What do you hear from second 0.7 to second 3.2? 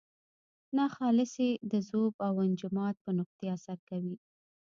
ناخالصې د ذوب او انجماد په